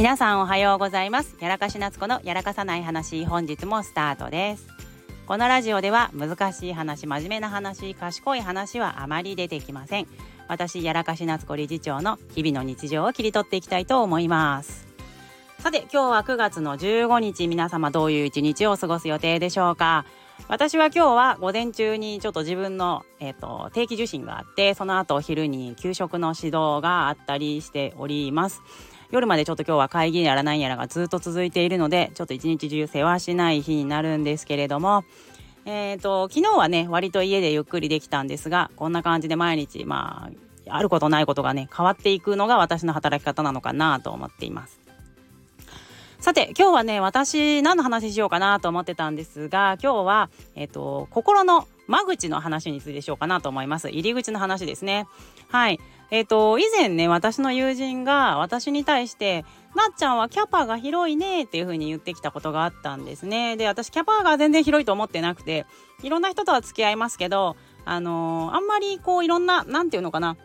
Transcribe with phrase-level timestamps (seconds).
[0.00, 1.36] 皆さんおはようございます。
[1.40, 4.66] やらかし夏子のやらかさない話本日もスタートです。
[5.26, 10.06] このラジオでは難しい話真面目な話賢い話はあまり出てきません。
[10.48, 14.86] 私やらかし夏子理事長の日々の日常を切り取っていきたいと思います。
[15.58, 20.06] さて今日は9月の15日皆様どういう一日を過ごす予定でしょうか。
[20.48, 28.62] 私は今日は午前中にちょっと自分の、えーと、定期受診があってその後昼に給食の指導があったりしております。
[29.10, 35.04] 夜までちょっと今日は会議やらないやらがずっと続いているのでちょっと一日中世話しない日になるんですけれども
[35.66, 40.30] えーと、昨日はね割と家でゆっくりできたんですがこんな感じで毎日ま
[40.68, 44.80] ああることないことがね変わっていくのが私の働き方なのかなと思っています。
[46.18, 53.88] さて今日はね私何の話しようかなと思ってたんですが今日は、えっ、ー、と心の間口の話についてしようかなと思います。
[53.88, 55.06] 入り口の話ですね。
[55.48, 55.80] はい。
[56.10, 59.44] えっ、ー、と以前ね私の友人が私に対して
[59.74, 65.66] なっちゃんはキャパが広いねっていう風に言ってきたことがあったんですねで私キャパが全然広いと思ってなくて
[66.02, 70.36] いろんな人とは付き合いますけどあのー、あんまりこういろんな何て言うのかな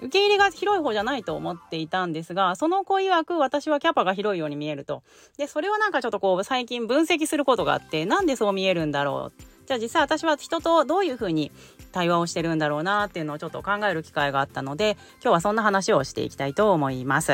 [0.00, 5.02] 受け入れが広い方じゃないと思っていたんですが、その子曰く私はキャパが広いように見えると。
[5.36, 9.42] で、それはなんかちょっとこう最近分析することがあって、なんでそう見えるんだろう。
[9.66, 11.52] じゃあ実際私は人とどういうふうに
[11.92, 17.32] 対話をしてるんだろうなっていうのをちょっと考える機会があったので、今日はそんな話をしていきたいと思います。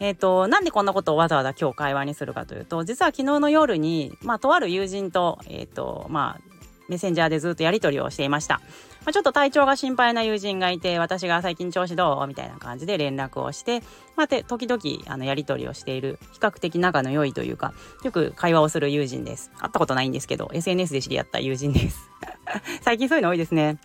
[0.00, 6.51] えっ、ー、と、なんでこんなことをわざわざ今日会話にするかというと、実は昨日の夜に、まあ、とある友人と、えっ、ー、と、まあ、
[6.92, 8.56] メッセンジャーでずっとやり取りをしていました。
[8.56, 13.82] まあ、ちょっと体調が心配な友人がいて、私が最近調子どうみたいな感じで連絡をして、
[14.14, 17.72] まあ、て時々あのやり取りをしている、比較的仲の良いというか、
[18.04, 19.50] よく会話をする友人です。
[19.58, 22.10] 会ったことないんですけど、SNS で知り合った友人です。
[22.82, 23.78] 最近そういうの多いですね。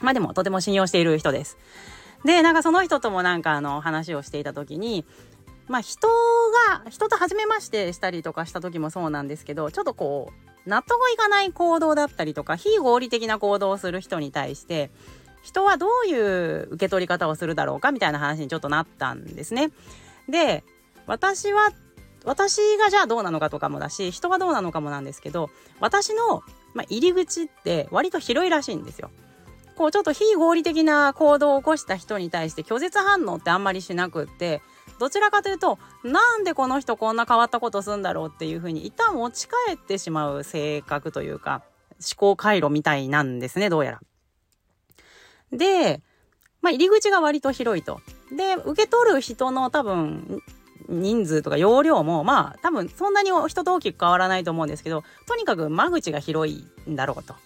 [0.00, 1.58] まあでも、とても信用している人です。
[2.24, 5.04] で、なんかその人ともなんかあの話をしていた時に、
[5.66, 6.06] まあ人
[6.70, 14.90] が、人と初めましてしたりとかした時もそうなんですけど、ちょっとこう、納得いかない行動だったりとか非合理的な行動をする人に対して
[15.42, 19.70] 人はどういう受け取り方をするだろうかみたいな話にちょっとなったんですね。
[20.28, 20.62] で
[21.06, 21.70] 私は
[22.24, 26.42] 私がじゃあどうなのかとかもだし人がどうなのかもなんですけど私の、
[26.74, 29.10] まあ、入り口って割と広いらしいんですよ。
[29.78, 34.60] こうちょっと非合理的な行動を起こした人に対して拒絶反応ってあんまりしなくって
[34.98, 41.62] どちらかというとなんでこの人こんな変わったことするんだろうっていうふうに一旦持ち帰ってしまう性格というか
[41.92, 44.00] 思考回路みたいなんですねどうやら。
[45.52, 46.02] で、
[46.60, 48.00] まあ、入り口が割と広いと。
[48.36, 50.42] で受け取る人の多分
[50.88, 57.36] 人数とか容量もまあ多分そんなに人と大きく変わらないと思うんですけどとにかく間口が広いんだろうと。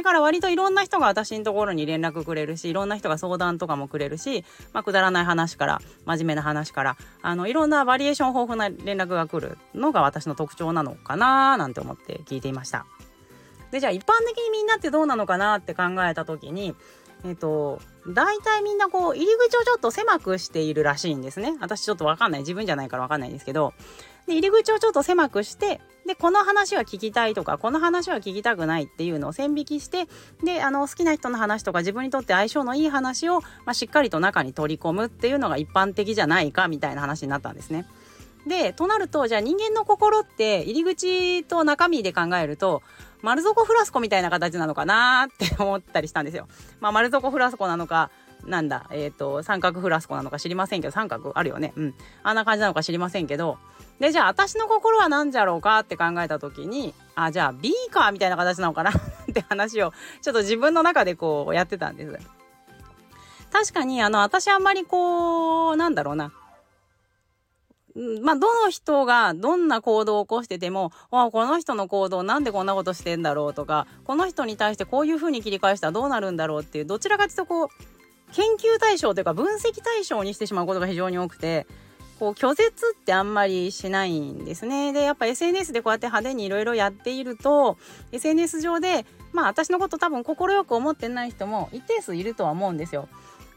[0.00, 12.86] だから割といろんな人が私のところに連絡くれるしいろんな人が相談とかもくれるし、まあ、くだらない話から真面目な話からあのいろんなバリエーション豊富な連絡が来るのが私の特徴なのかななんて思って聞いていました。
[13.72, 16.74] でじゃあ一般的にみんなってどうなのかなって考えた時に
[17.22, 17.78] えっ、と
[18.08, 21.58] 大体みんなこう入り口をちょっと狭くしているらしいんですね。
[21.60, 22.40] 私ちょっと分かんない。
[22.40, 23.74] 自分じゃないから分かんないんですけど。
[24.26, 30.08] で入り口をちょっと狭くしてでこの話は聞きたいとかこの話は聞きたくないっていうのを線引きして
[30.42, 37.86] であの好きな人の話とか自分にとって相性のいい話を、まあ、しっかりと中に取り込むっていうのが一般的じゃないかみたいな話になったんですね。
[38.46, 42.82] でとなるとじゃあ人間の心って入り口と中身で考えると
[43.22, 46.48] 丸底フラスコみたいな形なのかなって思ったりしたんですよ。
[46.80, 48.10] まあ、丸底フラスコなのか
[48.46, 53.58] なんだえっ、ー、と三角フラスコなのか知りませんけど三角あるよねうんあんな感じなのか知りませんけど
[54.00, 58.94] でじゃあ私の心は何じゃろうかって考えた時にあじゃあビーカーみたいな形なのかな っ
[59.32, 62.18] て話をちょっと自分の中でこうやってたんです。
[63.52, 66.32] 確かにあの私あんまりこうなんだろうな
[68.22, 77.68] まあ、どの人がどんな行動を起こしてても、わこの人の行動なんでこんなことしてんだろうとか、この人に対してこういうふうに切り返したらどうなるんだろうっていう、どちらかというとこう、
[78.32, 81.66] 研究対象というか分析対象にしてしまうことが非常に多くて、
[82.20, 84.92] こう拒絶ってあんまりしないんですね。
[84.92, 87.78] で、やっぱ SNS でこうやって派手にいろいろやっていると、
[88.12, 90.36] SNS 上で、まあ私のこと多分快
[90.66, 93.08] く思ってない人も一定数いるとは思うんですよ。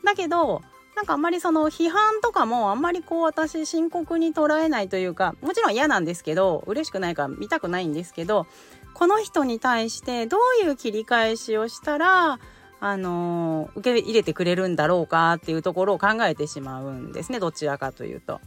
[0.06, 0.62] だけど、
[0.96, 8.46] なんかあんまりその批判とかもあんまりこう私深刻に捉えないというかもちろん嫌なんですけど嬉しくないから見たくないんですけど
[8.94, 12.40] この人に対してどういう切り返しをしたら
[12.86, 18.42] あの、受け入れてくれるんだろうかっていうところを考えてしまうんですねどちらかというと。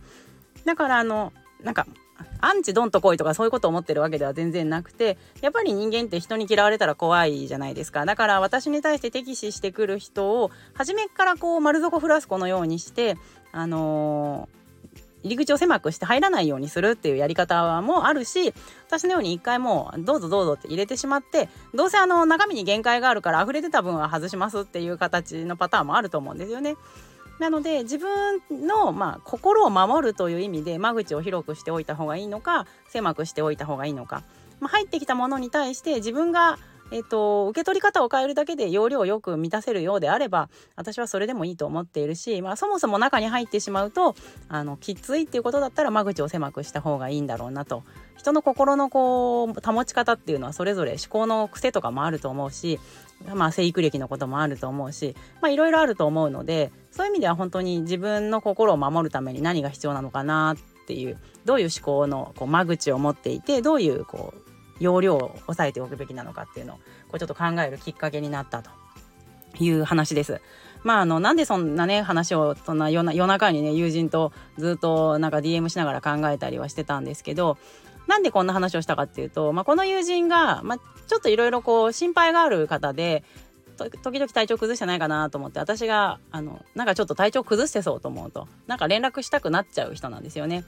[0.66, 1.86] だからあのなんか
[2.40, 13.16] アンチドンと来いとかそういうことを思ってるわけでは全然なくてやっぱり人間って人に嫌われたら怖いじゃないですかだから私に対して敵視してくる人を初めからこう丸底フラスコのようにして
[13.52, 14.48] あの
[15.22, 18.52] 入り口を狭くして入らないようにするっていうやり方もあるし
[18.86, 26.76] 私のように一回もうどうぞどうぞって入れてしまってどうせあの中身に限界があるから溢れてた分は外しますっていう形のパターンもあると思うんですよね。
[27.38, 34.22] なので自分の、まあ、心を守るという意味で間口を広くしておいた方がいいのか狭くしておいた方がいいのか、
[34.58, 36.58] まあ、入ってきたものに対して自分が
[36.90, 44.14] えっと、受け取り方を変えるだけで容量をよく満たせるようであれば私はそれでもいいと思っているし、まあ、そもそも中に入ってしまうと
[44.48, 47.82] あのきついっていうことだったら間口を狭くした方がいいんだろうなと。
[48.16, 52.80] 人の心のこう保ち方っていうのはそれぞれ思考の癖とかもあると思うし、
[53.34, 55.14] まあ、生育歴のこともあると思うし
[55.48, 60.56] いろいろあると思うのでそういう意味では本当に自分の心を守るために何が必要なのかなっ
[60.86, 64.45] ていうどういう思考のこう間口を持っていてどういうこう
[64.80, 66.82] 容量を抑えておくべきなのかっていうのをこ
[67.14, 68.70] うちょっと考えるきっかけになったと
[69.58, 70.40] いう話です。
[70.82, 77.58] まあ、あのなんでそんなね話をそんな夜中にね友人とずっとなんか DM しながら考えたりはしてたんですけど
[78.06, 80.78] なんでこんな話をしたかっていうと、まあ、この友人が、まあ、
[81.08, 83.24] ちょっといろいろこう心配がある方で
[83.76, 90.64] 時々体調崩してないかなと思って私があのなんかちょっと体調崩してそうと思うとなんか連絡したくなっちゃう人なんですよね。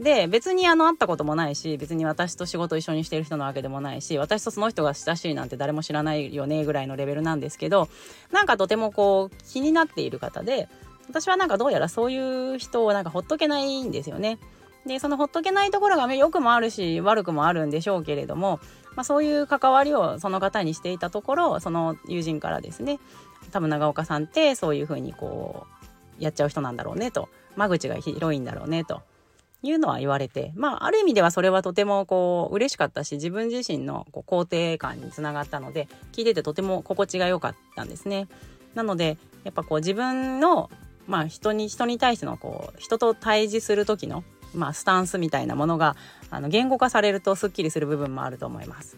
[0.00, 7.88] で別にあの会ったこともないし別に私と仕事一緒にしてる人なわけでもないし私とその人が親しいなんて誰も知らないよねぐらいのレベルなんですけど
[8.32, 10.68] なんかとてもこう気になっている方で
[11.08, 14.38] 私はなんかどうやらそういう人をなんかほっとけないんですよね。
[14.86, 18.58] でそのほっとけないところが良くもあるし悪くもあるんでしょうけれども、
[18.96, 22.98] まあ、そういう関わりをその方にしていたところその友人からですね
[23.50, 25.66] 多分長岡さんってそういうふうにこ
[26.20, 29.02] うやっちゃう人なんだろうねと間口が広いんだろうねと
[29.62, 38.28] いうのは言われてまあある意味ではそれはとてもこう嬉しかったし自分自身のこう肯定感につながったので聞いててとても心地が良かったんですね。
[38.74, 40.70] なのでやっぱこう自分の
[41.06, 45.96] まあ人に人に対してのこう人と対峙する時のまあ、スタンスみたいなものが
[46.30, 48.96] あの言語化されるとすっきりする部分もあると思います。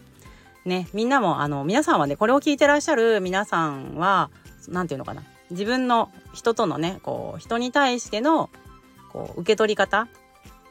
[0.65, 4.31] ね、みんなもあの皆さんはねこれを聞いてらっしゃる皆さんは
[4.67, 5.21] 何て言うのかな
[5.51, 8.49] 自分の人とのねこう人に対しての
[9.13, 10.07] こう受け取り方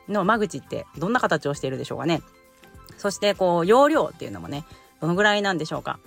[0.08, 2.22] の間口ってどんな形をしているでしょうかね。
[2.98, 4.64] そしてこう容量っていうのもね
[5.00, 6.00] どのぐらいなんでしょうか。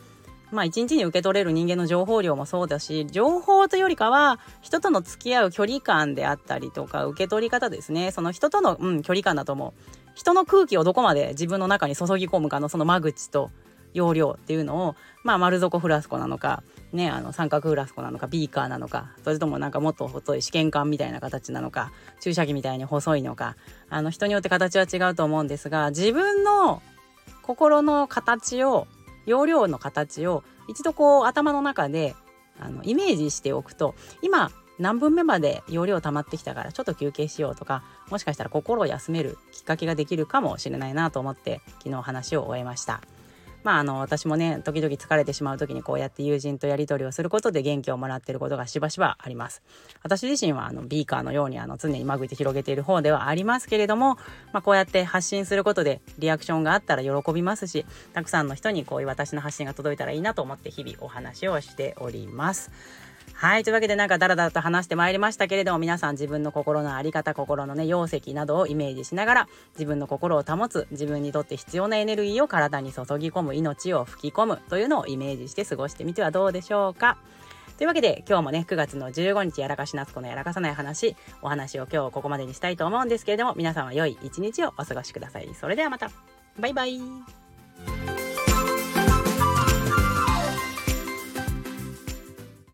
[0.51, 8.11] まあ一日に受け取れる人間の情報量もそうだし情報というよりかは人との付き合う距離感であったりとか受け取り方ですね。
[8.11, 10.07] その人との、うん、距離感だと思う。
[10.15, 13.51] 人の空気をどこまで自分の中に注ぎ込むかのその間口と
[13.93, 16.63] 容量っていうのをまあ丸底フラスコなのか
[16.93, 23.55] ねあの三角フラスコなのかビーカーなのかそれともなんかもっと細い試験管みたいな形なのか注射器みたいに細いのか
[23.89, 26.81] あの人によって形は違うと思うんですが自分の
[27.41, 28.87] 心の形を
[29.27, 32.15] 容量の形を一度こう頭の中で
[32.59, 33.93] あのイメージしておくと
[34.23, 43.01] 今何分目まで容量溜まってきたからちょっと休憩しようとかもしかしたら心を休めるきっかけができるかもしれないなと思って昨日話を終えました。
[43.67, 49.61] まああの私もね時々疲れてしまう時にこうやって友人とやり取りをすることで元気をもらっていることがしばしばあります。
[50.03, 54.15] 私自身はあのビーカーのようにあの常にまぐいて広げている方ではありますけれども、
[54.53, 62.71] まあ、こうやって発信することでリアクションがあったら喜びますしたくさんの人にこういう私の発信が届いたらいいなと思って日々お話をしております。
[63.33, 77.17] はいというわけでなんかダラダラと話してまいりましたけれども皆さん自分の心の在り方心のね容積などをイメージしながら自分の心を保つ自分にとって必要なエネルギーを体に注ぎ込む命を吹き込むというのをイメージして過ごしてみてはどうでしょうか。
[77.77, 85.49] というわけで今日もね9月の15日やらかし夏子のやらかさない話お話を今日ここまでにしたいと思うんですけれども皆さんは良い一日をお過ごしください。
[85.53, 86.09] それではまた
[86.59, 86.99] バイバイ